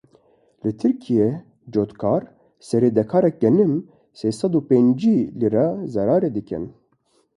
[0.63, 1.33] Li Tirkiyeyê
[1.73, 2.21] cotkar
[2.67, 3.73] serê dekarek genim
[4.19, 6.65] sê sed û pêncî lîre zerarê dikin.